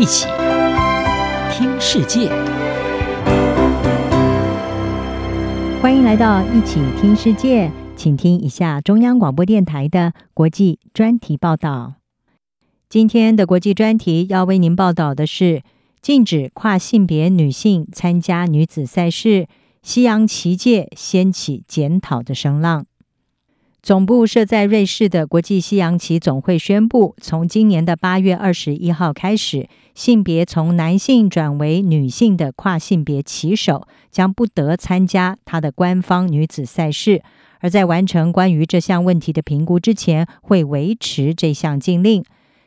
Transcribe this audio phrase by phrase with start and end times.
[0.00, 0.26] 一起
[1.52, 2.30] 听世界，
[5.82, 11.96] 欢迎来到一起听世界，请听一下中央广播电台的国际专题报道。
[12.88, 15.62] 今天的国际专题要为您报道的是：
[16.00, 19.48] 禁止跨性别女性参加女子赛事，
[19.82, 22.86] 西洋棋界掀起检讨的声浪。
[23.82, 37.22] 总部设在瑞士的国际西洋棋总会宣布，从今年的八月二十一号开始，性别从男性转为女性的跨性别棋手将不得参加他的官方女子赛事。
[37.60, 42.22] 而在完成关于这项问题的评估之前，会维持这项禁令。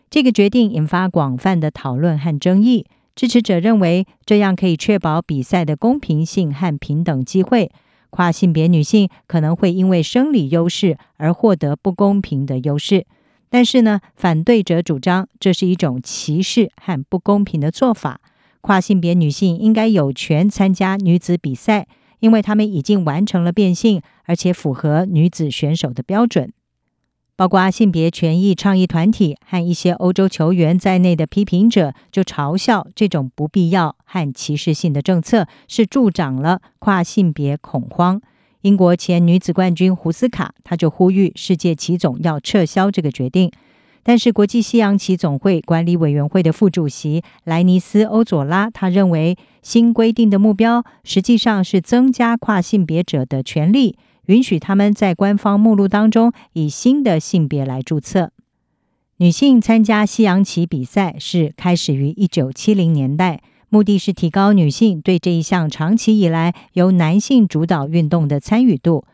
[0.10, 2.88] 这个决定引发广泛的讨论和争议。
[3.16, 7.72] 支持者认为，这样可以确保比赛的公平性和平等机会。
[8.14, 13.08] 跨性别女性可能会因为生理优势而获得不公平的优势，
[13.50, 18.20] 但是呢，反对者主张这是一种歧视和不公平的做法。
[18.62, 21.88] 跨性别女性应该有权参加女子比赛，
[22.20, 26.54] 因为她们已经完成了变性，而且符合女子选手的标准。
[27.36, 38.22] 包括性别权益倡议团体和一些欧洲球员在内的批评者就嘲笑这种不必要和歧视性的政策是助长了跨性别恐慌。
[38.62, 43.52] 英国前女子冠军胡斯卡，他就呼吁世界棋总要撤销这个决定。
[44.04, 53.98] 但是国际西洋棋总会管理委员会的副主席莱尼斯·欧佐拉，他认为新规定的目标实际上是增加跨性别者的权利。
[54.28, 58.32] 允许他们在官方目录当中以新的性别来注册。
[59.18, 69.06] 女性参加西洋棋比赛是开始于一九七零年代，目的是提高女性对这一项长期以来由男性主导运动的参与度。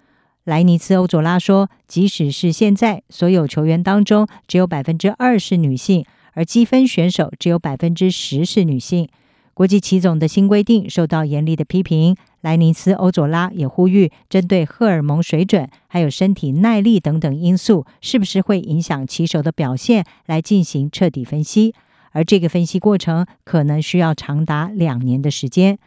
[0.45, 9.07] 莱尼斯·欧佐拉说：“即使是现在，所有球员当中只有百分之二是女性，而积分选手只有百分之十是女性。”
[9.53, 12.15] 国际棋总的新规定受到严厉的批评。
[12.42, 21.76] 莱尼斯·欧佐拉也呼吁，针对荷尔蒙水准、还有身体耐力等等因素，是不是会影响棋手的表现，来进行彻底分析。
[22.11, 25.78] 而这个分析过程可能需要长达两年的时间。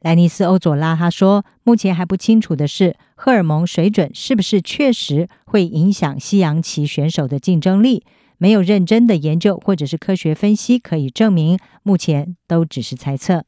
[0.00, 8.04] 莱尼斯·欧佐拉他说，目前还不清楚的是，荷尔蒙水准是不是确实会影响西洋棋选手的竞争力。
[8.36, 13.47] 没有认真的研究或者是科学分析可以证明，目前都只是猜测。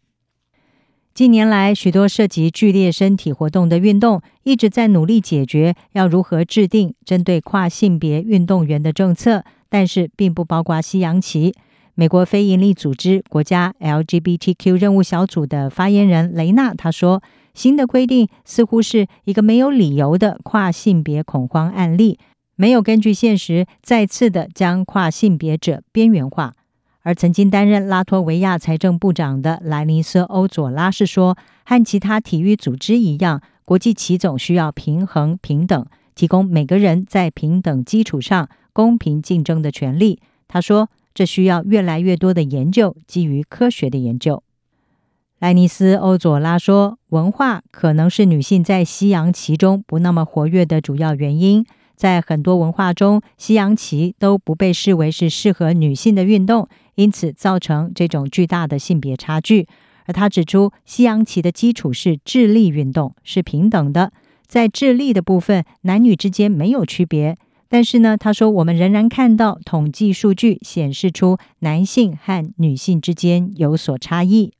[1.12, 11.54] 近年来，许多涉及剧烈身体活动的运动一直在努力解决要如何制定针对跨性别运动员的政策，但是并不包括西洋棋。
[11.94, 17.22] 美国非营利组织国家 LGBTQ 任务小组的发言人雷纳他说
[17.52, 22.18] ：“新的规定似乎是一个没有理由的跨性别恐慌案例。”
[22.56, 26.54] 没有根据现实再次的将跨性别者边缘化，
[27.02, 40.20] 而曾经担任拉脱维亚财政部长的莱尼斯·欧佐拉是说，和其他体育组织一样，国际棋总需要平衡平等，提供每个人在平等基础上公平竞争的权利。
[40.46, 44.42] 他说，这需要越来越多的研究，基于科学的研究。
[45.38, 51.64] 莱尼斯·欧佐拉说，文化可能是女性在西洋棋中不那么活跃的主要原因。
[52.00, 59.68] 在很多文化中，西洋棋都不被视为是适合女性的运动，因此造成这种巨大的性别差距。
[60.06, 64.12] 而他指出，西洋棋的基础是智力运动，是平等的，
[64.46, 67.36] 在智力的部分，男女之间没有区别。
[67.68, 74.54] 但是呢，他说我们仍然看到统计数据显示出男性和女性之间有所差异。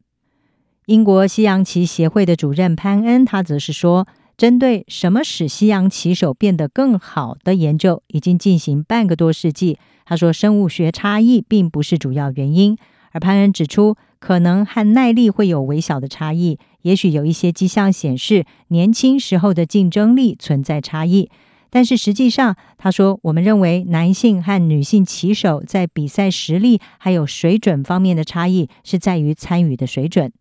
[0.85, 4.07] 英国西洋棋协会的主任潘恩，他则是说。
[4.41, 9.79] 针对什么使西洋棋手变得更好的研究已经进行半个多世纪。
[10.07, 12.79] 他说，生物学差异并不是主要原因，
[13.13, 16.59] 而潘恩指出，可能和耐力会有微小的差异。
[16.81, 21.29] 也许有一些迹象显示年轻时候的竞争力存在差异，
[21.69, 30.33] 但是实际上，他说，我们认为男性和女性棋手在比赛实力还有水准方面的差异是在于参与的水准。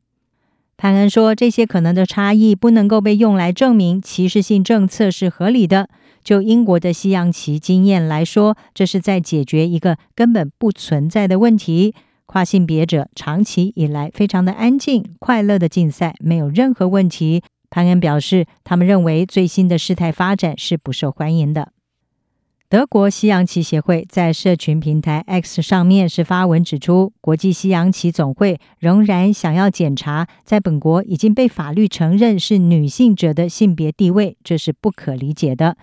[0.81, 5.89] 潘恩说：“这些可能的差异不能够被用来证明歧视性政策是合理的。
[6.23, 11.93] 就英国的西洋棋经验来说，这是在解决一个根本不存在的问题。
[12.25, 21.73] 跨性别者长期以来非常的安静、快乐的竞赛，没有任何问题。”潘恩表示，他们认为最新的事态发展是不受欢迎的。
[22.69, 35.77] 德国西洋棋协会在社群平台 X 上面是发文指出，国际西洋棋总会仍然想要检查在本国已经被法律承认是女性者的性别地位，这是不可理解的。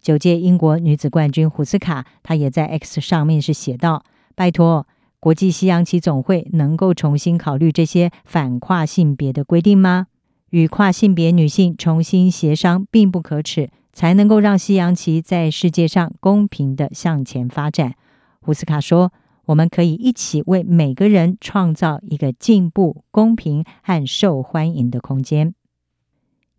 [0.00, 4.02] 九届英国女子冠军胡斯卡，她也在 X 上面是写道
[4.34, 4.88] ：“拜托，
[5.20, 10.08] 国际西洋棋总会能够重新考虑这些反跨性别的规定吗？
[10.50, 17.94] 与跨性别女性重新协商并不可耻，才能够让西洋棋在世界上公平的向前发展。
[18.40, 19.12] 胡斯卡说
[19.46, 25.54] ：“我们可以一起为每个人创造一个进步、公平和受欢迎的空间。”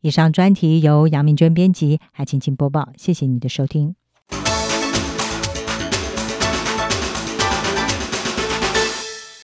[0.01, 2.89] 以上专题由杨明娟编辑，还请请播报。
[2.97, 3.95] 谢谢你的收听。